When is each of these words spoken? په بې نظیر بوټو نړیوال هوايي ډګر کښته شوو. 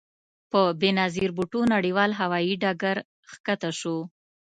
په 0.51 0.61
بې 0.79 0.89
نظیر 0.99 1.29
بوټو 1.37 1.61
نړیوال 1.73 2.11
هوايي 2.19 2.53
ډګر 2.63 2.97
کښته 3.45 3.69
شوو. 3.79 3.99